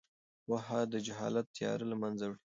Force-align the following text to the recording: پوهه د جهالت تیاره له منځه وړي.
پوهه 0.43 0.79
د 0.91 0.95
جهالت 1.05 1.45
تیاره 1.55 1.85
له 1.91 1.95
منځه 2.01 2.23
وړي. 2.27 2.39